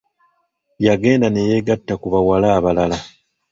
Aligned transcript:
Yagenda 0.85 1.27
ne 1.29 1.41
yeegatta 1.49 1.93
ku 2.01 2.07
bawala 2.13 2.47
abalala. 2.57 2.97